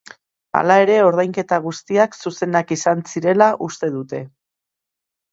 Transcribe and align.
Hala 0.59 0.75
ere, 0.83 0.93
ordainketa 1.07 1.59
guztiak 1.65 2.17
zuzenak 2.23 2.73
izan 2.77 3.03
zirela 3.11 3.51
uste 3.67 3.91
dute. 3.99 4.23